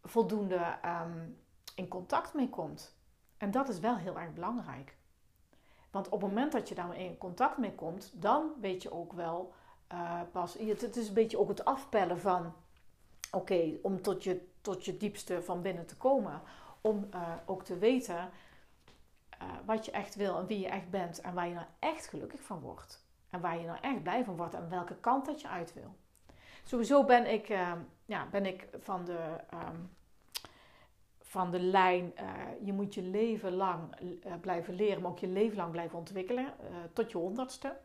voldoende 0.03 0.79
um, 0.85 1.39
in 1.75 1.89
contact 1.89 2.35
mee 2.35 2.49
komt. 2.49 3.00
En 3.41 3.51
dat 3.51 3.69
is 3.69 3.79
wel 3.79 3.97
heel 3.97 4.19
erg 4.19 4.33
belangrijk. 4.33 4.97
Want 5.91 6.09
op 6.09 6.21
het 6.21 6.31
moment 6.31 6.53
dat 6.53 6.69
je 6.69 6.75
daar 6.75 6.97
in 6.97 7.19
contact 7.19 7.59
mee 7.59 7.75
komt, 7.75 8.13
dan 8.15 8.53
weet 8.61 8.83
je 8.83 8.93
ook 8.93 9.13
wel 9.13 9.53
uh, 9.93 10.21
pas. 10.33 10.55
Het 10.59 10.97
is 10.97 11.09
een 11.09 11.15
beetje 11.15 11.39
ook 11.39 11.49
het 11.49 11.65
afpellen 11.65 12.21
van. 12.21 12.53
Oké, 13.31 13.79
om 13.83 14.03
tot 14.03 14.25
je, 14.25 14.49
tot 14.61 14.85
je 14.85 14.97
diepste 14.97 15.43
van 15.43 15.63
binnen 15.63 15.87
te 15.87 15.97
komen. 15.97 16.43
Om 16.81 17.09
uh, 17.15 17.33
ook 17.47 17.65
te 17.65 17.79
weten 17.79 18.31
uh, 19.43 19.49
wat 19.65 19.85
je 19.85 19.91
echt 19.91 20.15
wil 20.15 20.39
en 20.39 20.47
wie 20.47 20.61
je 20.61 20.69
echt 20.69 20.91
bent. 20.91 21.21
En 21.21 21.35
waar 21.35 21.49
je 21.49 21.55
nou 21.55 21.67
echt 21.79 22.07
gelukkig 22.07 22.43
van 22.43 22.61
wordt. 22.61 23.05
En 23.31 23.41
waar 23.41 23.59
je 23.59 23.67
nou 23.67 23.79
echt 23.81 24.03
blij 24.03 24.25
van 24.25 24.37
wordt 24.37 24.55
en 24.55 24.69
welke 24.71 24.97
kant 24.97 25.27
dat 25.27 25.41
je 25.41 25.49
uit 25.49 25.75
wil. 25.75 25.95
Sowieso 26.65 27.05
ben 27.05 27.33
ik, 27.33 27.47
ja, 28.05 28.27
ben 28.31 28.47
ik 28.47 28.69
van 28.81 29.05
de. 29.05 29.19
Um, 29.55 29.99
van 31.31 31.51
de 31.51 31.61
lijn, 31.61 32.13
uh, 32.21 32.67
je 32.67 32.73
moet 32.73 32.95
je 32.95 33.03
leven 33.03 33.53
lang 33.53 34.01
uh, 34.01 34.33
blijven 34.41 34.75
leren, 34.75 35.03
maar 35.03 35.11
ook 35.11 35.19
je 35.19 35.29
leven 35.29 35.57
lang 35.57 35.71
blijven 35.71 35.99
ontwikkelen, 35.99 36.45
uh, 36.45 36.77
tot 36.93 37.11
je 37.11 37.19
honderdste. 37.19 37.77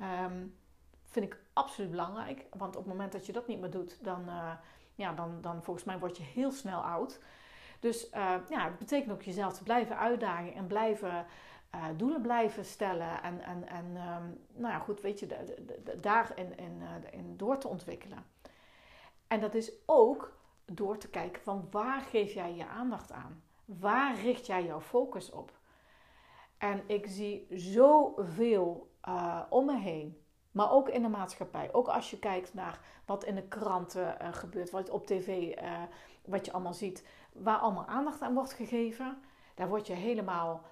Um, 0.00 0.56
vind 1.04 1.24
ik 1.24 1.40
absoluut 1.52 1.90
belangrijk, 1.90 2.46
want 2.56 2.76
op 2.76 2.82
het 2.84 2.92
moment 2.92 3.12
dat 3.12 3.26
je 3.26 3.32
dat 3.32 3.46
niet 3.46 3.60
meer 3.60 3.70
doet, 3.70 4.04
dan, 4.04 4.24
ja, 4.94 5.12
dan, 5.12 5.40
dan 5.40 5.62
volgens 5.62 5.86
mij 5.86 5.98
word 5.98 6.16
je 6.16 6.22
heel 6.22 6.50
snel 6.50 6.80
oud. 6.80 7.20
Dus 7.80 8.08
ja, 8.48 8.64
het 8.64 8.78
betekent 8.78 9.12
ook 9.12 9.22
jezelf 9.22 9.52
te 9.52 9.62
blijven 9.62 9.98
uitdagen 9.98 10.54
en 10.54 10.66
blijven 10.66 11.26
doelen 11.96 12.22
blijven 12.22 12.64
stellen 12.64 13.22
en, 13.22 13.40
en, 13.40 13.68
en 13.68 13.84
um, 13.84 14.40
nou 14.54 14.72
ja, 14.72 14.78
goed, 14.78 15.00
weet 15.00 15.18
je, 15.18 15.26
daarin 16.00 16.58
in, 16.58 16.82
in 17.10 17.36
door 17.36 17.58
te 17.58 17.68
ontwikkelen. 17.68 18.24
En 19.26 19.40
dat 19.40 19.54
is 19.54 19.72
ook 19.86 20.37
door 20.72 20.98
te 20.98 21.08
kijken 21.08 21.42
van 21.42 21.68
waar 21.70 22.00
geef 22.00 22.32
jij 22.34 22.54
je 22.54 22.66
aandacht 22.66 23.12
aan? 23.12 23.42
Waar 23.64 24.20
richt 24.20 24.46
jij 24.46 24.64
jouw 24.64 24.80
focus 24.80 25.30
op? 25.30 25.58
En 26.58 26.82
ik 26.86 27.06
zie 27.06 27.46
zoveel 27.50 28.90
uh, 29.08 29.42
om 29.48 29.66
me 29.66 29.78
heen, 29.78 30.22
maar 30.50 30.72
ook 30.72 30.88
in 30.88 31.02
de 31.02 31.08
maatschappij. 31.08 31.72
Ook 31.72 31.88
als 31.88 32.10
je 32.10 32.18
kijkt 32.18 32.54
naar 32.54 32.80
wat 33.06 33.24
in 33.24 33.34
de 33.34 33.48
kranten 33.48 34.16
uh, 34.22 34.32
gebeurt, 34.32 34.70
wat 34.70 34.90
op 34.90 35.06
tv, 35.06 35.28
uh, 35.62 35.82
wat 36.24 36.44
je 36.46 36.52
allemaal 36.52 36.74
ziet, 36.74 37.06
waar 37.32 37.58
allemaal 37.58 37.86
aandacht 37.86 38.22
aan 38.22 38.34
wordt 38.34 38.52
gegeven, 38.52 39.22
daar 39.54 39.68
word 39.68 39.86
je 39.86 39.92
helemaal 39.92 40.62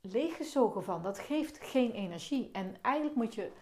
leeggezogen 0.00 0.84
van. 0.84 1.02
Dat 1.02 1.18
geeft 1.18 1.58
geen 1.60 1.92
energie. 1.92 2.50
En 2.52 2.76
eigenlijk 2.82 3.16
moet 3.16 3.34
je, 3.34 3.52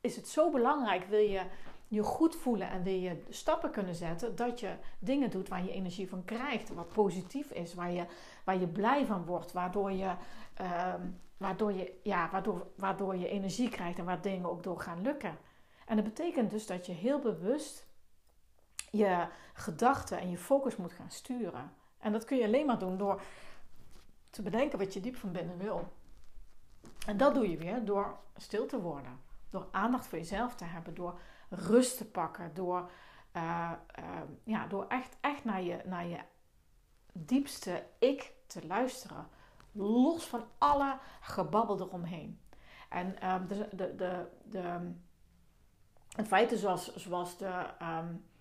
is 0.00 0.16
het 0.16 0.28
zo 0.28 0.50
belangrijk, 0.50 1.04
wil 1.04 1.18
je 1.18 1.42
je 1.88 2.02
goed 2.02 2.36
voelen 2.36 2.70
en 2.70 2.82
wil 2.82 2.94
je 2.94 3.22
stappen 3.28 3.70
kunnen 3.70 3.94
zetten, 3.94 4.36
dat 4.36 4.60
je 4.60 4.76
dingen 4.98 5.30
doet 5.30 5.48
waar 5.48 5.64
je 5.64 5.72
energie 5.72 6.08
van 6.08 6.24
krijgt, 6.24 6.74
wat 6.74 6.92
positief 6.92 7.50
is, 7.50 7.74
waar 7.74 7.92
je, 7.92 8.06
waar 8.44 8.58
je 8.58 8.68
blij 8.68 9.06
van 9.06 9.24
wordt, 9.24 9.52
waardoor 9.52 9.92
je, 9.92 10.14
ehm, 10.54 11.00
waardoor, 11.36 11.72
je, 11.72 11.98
ja, 12.02 12.30
waardoor, 12.30 12.66
waardoor 12.76 13.16
je 13.16 13.28
energie 13.28 13.68
krijgt 13.68 13.98
en 13.98 14.04
waar 14.04 14.22
dingen 14.22 14.50
ook 14.50 14.62
door 14.62 14.80
gaan 14.80 15.02
lukken. 15.02 15.38
En 15.86 15.96
dat 15.96 16.04
betekent 16.04 16.50
dus 16.50 16.66
dat 16.66 16.86
je 16.86 16.92
heel 16.92 17.18
bewust 17.18 17.86
je 18.90 19.26
gedachten 19.52 20.18
en 20.18 20.30
je 20.30 20.38
focus 20.38 20.76
moet 20.76 20.92
gaan 20.92 21.10
sturen. 21.10 21.72
En 21.98 22.12
dat 22.12 22.24
kun 22.24 22.36
je 22.36 22.44
alleen 22.44 22.66
maar 22.66 22.78
doen 22.78 22.96
door 22.96 23.22
te 24.30 24.42
bedenken 24.42 24.78
wat 24.78 24.94
je 24.94 25.00
diep 25.00 25.16
van 25.16 25.32
binnen 25.32 25.58
wil. 25.58 25.92
En 27.06 27.16
dat 27.16 27.34
doe 27.34 27.50
je 27.50 27.56
weer 27.56 27.84
door 27.84 28.18
stil 28.36 28.66
te 28.66 28.80
worden. 28.80 29.20
Door 29.50 29.66
aandacht 29.70 30.06
voor 30.06 30.18
jezelf 30.18 30.54
te 30.54 30.64
hebben. 30.64 30.94
Door 30.94 31.18
rust 31.48 31.96
te 31.96 32.04
pakken. 32.04 32.54
Door, 32.54 32.90
uh, 33.36 33.72
uh, 33.98 34.20
ja, 34.44 34.66
door 34.66 34.86
echt, 34.88 35.16
echt 35.20 35.44
naar, 35.44 35.62
je, 35.62 35.82
naar 35.84 36.06
je 36.06 36.18
diepste 37.12 37.86
ik 37.98 38.32
te 38.46 38.66
luisteren. 38.66 39.28
Los 39.72 40.26
van 40.26 40.44
alle 40.58 40.98
gebabbel 41.20 41.80
eromheen. 41.80 42.40
En 42.88 43.32
um, 43.32 43.46
de, 43.46 43.68
de, 43.72 43.94
de, 43.94 44.28
de, 44.44 44.92
in 46.16 46.26
feite 46.26 46.56
zoals, 46.56 46.94
zoals 46.94 47.38
de... 47.38 47.66
Um, 47.82 47.88
uh, 47.88 48.32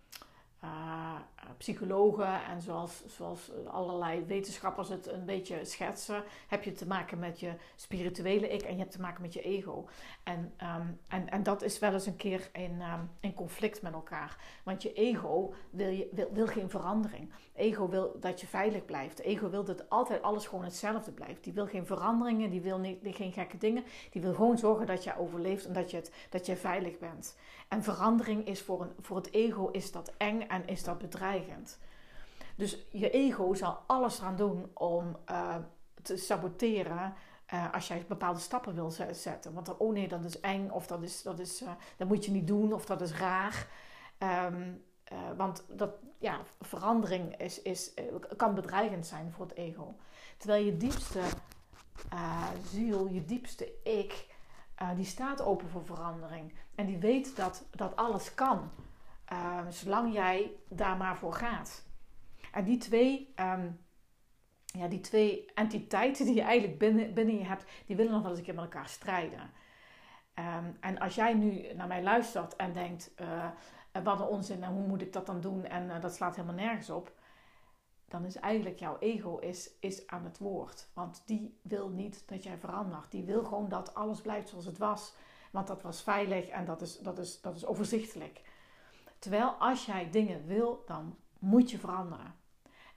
psychologen 1.64 2.44
en 2.46 2.62
zoals, 2.62 3.04
zoals 3.08 3.52
allerlei 3.68 4.26
wetenschappers 4.26 4.90
het 4.90 5.08
een 5.08 5.26
beetje 5.26 5.66
schetsen, 5.66 6.24
heb 6.48 6.64
je 6.64 6.72
te 6.72 6.88
maken 6.88 7.20
met 7.20 7.40
je 7.40 7.54
spirituele 7.76 8.50
ik 8.50 8.62
en 8.62 8.74
je 8.74 8.80
hebt 8.80 8.92
te 8.92 9.02
maken 9.02 9.22
met 9.22 9.34
je 9.34 9.42
ego. 9.42 9.88
En, 10.24 10.54
um, 10.78 11.00
en, 11.08 11.30
en 11.30 11.44
dat 11.44 11.62
is 11.62 11.80
wel 11.80 11.94
eens 11.94 12.06
een 12.06 12.16
keer 12.16 12.50
in, 12.54 12.82
um, 12.82 13.10
in 13.20 13.34
conflict 13.34 13.82
met 13.82 13.94
elkaar. 13.94 14.38
Want 14.64 14.82
je 14.82 14.94
ego 14.94 15.54
wil, 15.70 15.88
je, 15.88 16.10
wil, 16.12 16.30
wil 16.34 16.48
geen 16.48 16.70
verandering. 16.70 17.32
Ego 17.56 17.90
wil 17.90 18.18
dat 18.20 18.42
je 18.42 18.48
veilig 18.48 18.86
blijft. 18.86 19.20
Ego 19.20 19.50
wil 19.50 19.64
dat 19.64 19.90
altijd 19.90 20.22
alles 20.22 20.46
gewoon 20.46 20.64
hetzelfde 20.64 21.12
blijft. 21.12 21.44
Die 21.44 21.54
wil 21.54 21.68
geen 21.68 21.86
veranderingen, 21.86 22.50
die 22.50 22.62
wil 22.62 22.78
niet, 22.78 23.00
geen 23.04 23.32
gekke 23.32 23.58
dingen. 23.58 23.84
Die 24.12 24.22
wil 24.22 24.34
gewoon 24.34 24.58
zorgen 24.58 24.86
dat 24.86 25.04
je 25.04 25.18
overleeft 25.18 25.66
en 25.66 25.74
dat 25.74 25.92
je, 25.92 25.98
het, 25.98 26.12
dat 26.30 26.46
je 26.46 26.56
veilig 26.56 26.98
bent. 27.00 27.36
En 27.68 27.84
verandering 27.84 28.48
is 28.48 28.62
voor, 28.62 28.82
een, 28.82 28.92
voor 29.00 29.16
het 29.16 29.34
ego 29.34 29.70
is 29.72 29.92
dat 29.92 30.14
eng 30.18 30.42
en 30.42 30.68
is 30.68 30.84
dat 30.84 30.98
bedreigend. 30.98 31.53
Dus 32.56 32.86
je 32.92 33.10
ego 33.10 33.54
zal 33.54 33.84
alles 33.88 34.20
eraan 34.20 34.36
doen 34.36 34.72
om 34.74 35.18
uh, 35.32 35.56
te 36.02 36.18
saboteren 36.18 37.14
uh, 37.54 37.74
als 37.74 37.88
jij 37.88 38.06
bepaalde 38.08 38.40
stappen 38.40 38.76
wil 38.76 38.92
zetten. 39.12 39.54
Want 39.54 39.78
oh 39.78 39.94
nee, 39.94 40.08
dat 40.08 40.24
is 40.26 40.40
eng 40.40 40.70
of 40.70 40.88
dat, 40.88 41.02
is, 41.02 41.22
dat, 41.22 41.40
is, 41.40 41.62
uh, 41.62 41.72
dat 41.98 42.08
moet 42.08 42.26
je 42.26 42.32
niet 42.32 42.48
doen 42.48 42.74
of 42.74 42.86
dat 42.86 43.02
is 43.02 43.14
raar. 43.14 43.68
Um, 44.20 44.84
want 45.38 45.66
dat, 45.70 45.96
ja, 46.18 46.40
verandering 46.62 47.38
is, 47.38 47.62
is, 47.62 47.94
kan 48.38 48.56
bedreigend 48.56 49.06
zijn 49.06 49.32
voor 49.32 49.46
het 49.46 49.56
ego. 49.56 49.96
Terwijl 50.38 50.66
je 50.66 50.78
diepste 50.78 51.22
ziel, 52.72 53.08
je 53.08 53.26
diepste 53.26 53.74
ik, 53.84 54.28
die 54.96 55.06
staat 55.06 55.42
open 55.42 55.70
voor 55.70 55.86
verandering. 55.86 56.54
En 56.76 56.86
die 56.86 56.98
weet 56.98 57.36
dat, 57.36 57.64
dat 57.72 57.96
alles 57.96 58.34
kan. 58.34 58.72
Um, 59.32 59.72
zolang 59.72 60.14
jij 60.14 60.52
daar 60.70 60.98
maar 60.98 61.18
voor 61.18 61.34
gaat. 61.34 61.86
En 62.52 62.64
die 62.64 62.78
twee, 62.78 63.34
um, 63.36 63.86
ja, 64.66 64.88
die 64.88 65.00
twee 65.00 65.52
entiteiten 65.54 66.26
die 66.26 66.36
je 66.36 66.42
eigenlijk 66.42 66.80
binnen, 66.80 67.14
binnen 67.14 67.38
je 67.38 67.46
hebt, 67.46 67.66
die 67.86 67.96
willen 67.96 68.12
nog 68.12 68.22
wel 68.22 68.30
eens 68.30 68.40
een 68.40 68.46
keer 68.46 68.56
met 68.56 68.64
elkaar 68.64 68.88
strijden. 68.88 69.52
Um, 70.36 70.78
en 70.80 71.00
als 71.00 71.16
jij 71.16 71.34
nu 71.34 71.74
naar 71.74 71.88
mij 71.88 72.04
luistert 72.04 72.56
en 72.56 72.74
denkt, 72.74 73.12
uh, 73.22 73.50
wat 74.04 74.20
een 74.20 74.26
onzin 74.26 74.64
en 74.64 74.72
hoe 74.72 74.88
moet 74.88 75.02
ik 75.02 75.14
dat 75.14 75.26
dan 75.26 75.42
doen 75.42 75.66
en 75.66 75.84
uh, 75.90 76.02
dat 76.02 76.14
slaat 76.14 76.36
helemaal 76.36 76.56
nergens 76.56 76.90
op. 76.90 77.12
Dan 78.08 78.26
is 78.26 78.36
eigenlijk 78.36 78.80
jouw 78.80 78.98
ego 79.00 79.38
is, 79.38 79.72
is 79.80 80.08
aan 80.08 80.24
het 80.24 80.38
woord. 80.38 80.90
Want 80.94 81.24
die 81.26 81.60
wil 81.62 81.90
niet 81.90 82.28
dat 82.28 82.44
jij 82.44 82.58
verandert. 82.58 83.12
Die 83.12 83.24
wil 83.24 83.44
gewoon 83.44 83.70
dat 83.70 83.94
alles 83.94 84.22
blijft 84.22 84.50
zoals 84.50 84.66
het 84.66 84.78
was. 84.78 85.16
Want 85.52 85.68
dat 85.68 85.82
was 85.82 86.04
veilig 86.04 86.48
en 86.48 86.66
dat 86.66 86.82
is, 86.82 87.00
dat 87.00 87.20
is, 87.20 87.42
dat 87.42 87.56
is 87.56 87.66
overzichtelijk. 87.66 88.42
Terwijl 89.24 89.50
als 89.50 89.86
jij 89.86 90.10
dingen 90.10 90.46
wil, 90.46 90.84
dan 90.86 91.18
moet 91.40 91.72
je 91.72 91.78
veranderen. 91.78 92.36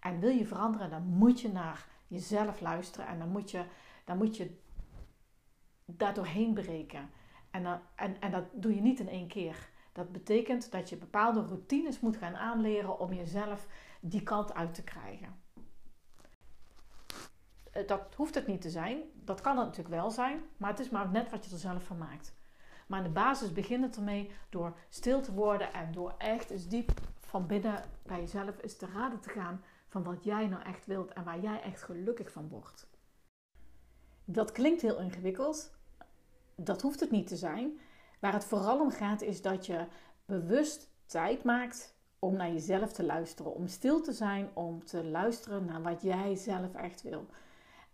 En 0.00 0.21
wil 0.21 0.30
je 0.30 0.47
veranderen, 0.47 0.90
dan 0.90 1.02
moet 1.02 1.40
je 1.40 1.52
naar 1.52 1.87
jezelf 2.06 2.61
luisteren 2.61 3.06
en 3.06 3.18
dan 3.18 3.28
moet 3.28 3.50
je, 3.50 3.64
dan 4.04 4.16
moet 4.16 4.37
je 4.37 4.59
daar 5.85 6.14
doorheen 6.14 6.54
breken. 6.54 7.11
En, 7.50 7.83
en, 7.95 8.21
en 8.21 8.30
dat 8.30 8.45
doe 8.52 8.75
je 8.75 8.80
niet 8.80 9.00
in 9.00 9.09
één 9.09 9.28
keer. 9.28 9.71
Dat 9.92 10.12
betekent 10.12 10.71
dat 10.71 10.88
je 10.88 10.97
bepaalde 10.97 11.40
routines 11.40 12.00
moet 12.00 12.16
gaan 12.16 12.37
aanleren 12.37 12.99
om 12.99 13.12
jezelf 13.12 13.66
die 14.00 14.23
kant 14.23 14.54
uit 14.54 14.75
te 14.75 14.85
krijgen. 14.85 15.40
Eh, 17.73 17.87
dat 17.87 18.14
hoeft 18.14 18.35
het 18.35 18.47
niet 18.47 18.61
te 18.61 18.71
zijn. 18.71 19.02
Dat 19.14 19.40
kan 19.40 19.56
het 19.56 19.66
natuurlijk 19.66 19.95
wel 19.95 20.11
zijn, 20.11 20.42
maar 20.56 20.71
het 20.71 20.80
is 20.80 20.90
maar 20.90 21.11
net 21.11 21.30
wat 21.30 21.45
je 21.45 21.52
er 21.52 21.59
zelf 21.59 21.85
van 21.85 21.99
maakt. 21.99 22.35
Maar 22.87 23.02
de 23.02 23.09
basis 23.09 23.52
begint 23.52 23.85
het 23.85 23.97
ermee 23.97 24.31
door 24.50 24.76
stil 24.88 25.21
te 25.21 25.33
worden 25.33 25.73
en 25.73 25.93
door 25.93 26.14
echt 26.19 26.50
eens 26.50 26.69
diep 26.69 26.90
van 27.19 27.47
binnen 27.47 27.85
bij 28.02 28.21
jezelf 28.21 28.62
eens 28.62 28.76
te 28.76 28.87
raden 28.87 29.21
te 29.21 29.28
gaan 29.28 29.62
van 29.88 30.02
wat 30.02 30.25
jij 30.25 30.47
nou 30.47 30.62
echt 30.62 30.87
wilt 30.87 31.12
en 31.12 31.25
waar 31.25 31.40
jij 31.40 31.62
echt 31.62 31.83
gelukkig 31.83 32.33
van 32.33 32.49
wordt. 32.49 32.87
Dat 34.25 34.52
klinkt 34.52 34.83
heel 34.83 34.99
ingewikkeld. 34.99 35.75
Dat 36.55 36.83
hoeft 36.83 37.00
het 37.00 37.11
niet 37.11 37.26
te 37.26 37.37
zijn. 37.37 37.78
Waar 38.21 38.33
het 38.33 38.45
vooral 38.45 38.81
om 38.81 38.90
gaat 38.90 39.23
is 39.23 39.43
dat 39.43 39.66
je 39.66 39.87
bewust 40.25 40.88
tijd 41.07 41.45
maakt 41.45 41.95
om 42.19 42.37
naar 42.37 42.52
jezelf 42.52 42.93
te 42.93 43.05
luisteren, 43.05 43.55
om 43.55 43.66
stil 43.66 44.00
te 44.00 44.12
zijn, 44.12 44.49
om 44.52 44.85
te 44.85 45.05
luisteren 45.05 45.64
naar 45.64 45.83
wat 45.83 46.02
jij 46.02 46.35
zelf 46.35 46.75
echt 46.75 47.02
wil. 47.02 47.26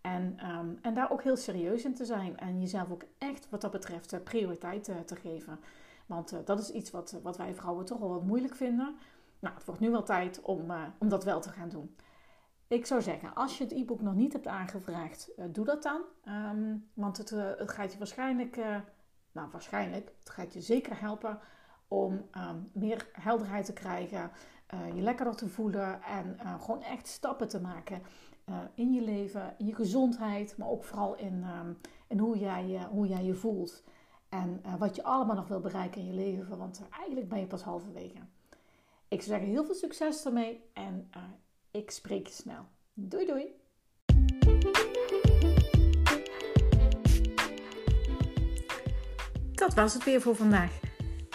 En, 0.02 0.48
um, 0.50 0.78
en 0.82 0.94
daar 0.94 1.10
ook 1.10 1.22
heel 1.22 1.36
serieus 1.36 1.84
in 1.84 1.94
te 1.94 2.04
zijn. 2.04 2.38
En 2.38 2.60
jezelf 2.60 2.90
ook 2.90 3.04
echt 3.18 3.48
wat 3.50 3.60
dat 3.60 3.70
betreft 3.70 4.12
eh, 4.12 4.20
prioriteit 4.20 4.84
te, 4.84 5.04
te 5.04 5.16
geven. 5.16 5.60
Want 6.06 6.32
uh, 6.32 6.38
dat 6.44 6.58
is 6.58 6.70
iets 6.70 6.90
wat, 6.90 7.20
wat 7.22 7.36
wij 7.36 7.54
vrouwen 7.54 7.84
toch 7.84 7.98
wel 7.98 8.08
wat 8.08 8.24
moeilijk 8.24 8.54
vinden. 8.54 8.96
Nou, 9.38 9.54
het 9.54 9.64
wordt 9.64 9.80
nu 9.80 9.90
wel 9.90 10.02
tijd 10.02 10.40
om, 10.40 10.72
om 10.98 11.08
dat 11.08 11.24
wel 11.24 11.40
te 11.40 11.48
gaan 11.48 11.68
doen. 11.68 11.96
Ik 12.66 12.86
zou 12.86 13.02
zeggen, 13.02 13.34
als 13.34 13.58
je 13.58 13.64
het 13.64 13.72
e-book 13.72 14.00
nog 14.00 14.14
niet 14.14 14.32
hebt 14.32 14.46
aangevraagd, 14.46 15.30
doe 15.50 15.64
dat 15.64 15.82
dan. 15.82 16.00
Um, 16.24 16.90
want 16.94 17.16
het, 17.16 17.30
gaat 17.70 17.92
je 17.92 17.98
waarschijnlijk, 17.98 18.56
nou 19.32 19.50
waarschijnlijk, 19.50 20.12
het 20.18 20.30
gaat 20.30 20.52
je 20.52 20.60
zeker 20.60 21.00
helpen 21.00 21.38
om 21.88 22.28
um, 22.32 22.70
meer 22.72 23.08
helderheid 23.12 23.64
te 23.64 23.72
krijgen, 23.72 24.30
je 24.94 25.00
lekkerder 25.00 25.36
te 25.36 25.48
voelen 25.48 26.02
en 26.02 26.36
gewoon 26.60 26.82
echt 26.82 27.06
stappen 27.06 27.48
te 27.48 27.60
maken 27.60 28.02
uh, 28.48 28.58
in 28.74 28.92
je 28.92 29.02
leven, 29.02 29.54
in 29.58 29.66
je 29.66 29.74
gezondheid, 29.74 30.56
maar 30.56 30.68
ook 30.68 30.84
vooral 30.84 31.16
in, 31.16 31.44
in 32.08 32.18
hoe, 32.18 32.38
jij, 32.38 32.68
uh, 32.68 32.84
hoe 32.84 33.06
jij 33.06 33.24
je 33.24 33.34
voelt. 33.34 33.82
En 34.28 34.60
eh, 34.62 34.74
wat 34.78 34.96
je 34.96 35.02
allemaal 35.02 35.36
nog 35.36 35.48
wil 35.48 35.60
bereiken 35.60 36.00
in 36.00 36.06
je 36.06 36.12
leven, 36.12 36.58
want 36.58 36.82
eigenlijk 36.98 37.28
ben 37.28 37.38
je 37.38 37.46
pas 37.46 37.62
halverwege. 37.62 38.18
Ik 39.08 39.22
zou 39.22 39.30
zeggen, 39.30 39.48
heel 39.48 39.64
veel 39.64 39.74
succes 39.74 40.24
ermee 40.24 40.64
en 40.72 41.10
ik 41.70 41.90
spreek 41.90 42.26
je 42.26 42.32
snel. 42.32 42.64
Doei 42.94 43.26
doei! 43.26 43.60
Dat 49.52 49.74
was 49.74 49.94
het 49.94 50.04
weer 50.04 50.20
voor 50.20 50.36
vandaag. 50.36 50.80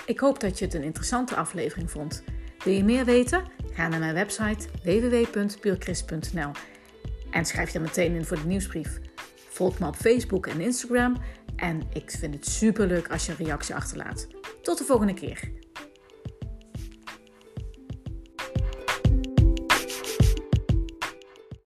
Ik 0.06 0.20
hoop 0.20 0.40
dat 0.40 0.60
je 0.60 0.66
het 0.66 0.74
een 0.74 0.84
interessante 0.84 1.36
aflevering 1.36 1.92
vond. 1.92 2.24
Wil 2.64 2.74
je 2.74 2.84
meer 2.84 3.06
weten? 3.06 3.44
Ga 3.72 3.88
naar 3.88 4.00
mijn 4.00 4.14
website 4.14 4.70
www.puurchrist.nl 4.84 6.52
en 7.38 7.46
schrijf 7.46 7.70
je 7.70 7.80
meteen 7.80 8.16
in 8.16 8.26
voor 8.26 8.38
de 8.38 8.48
nieuwsbrief. 8.48 9.00
Volg 9.50 9.80
me 9.80 9.88
op 9.88 9.96
Facebook 9.96 10.48
en 10.48 10.62
Instagram. 10.62 11.18
En 11.56 11.82
ik 11.94 12.12
vind 12.12 12.34
het 12.34 12.46
super 12.46 12.88
leuk 12.88 13.12
als 13.12 13.26
je 13.26 13.32
een 13.32 13.46
reactie 13.46 13.76
achterlaat. 13.76 14.28
Tot 14.62 14.78
de 14.78 14.84
volgende 14.84 15.14
keer. 15.14 15.52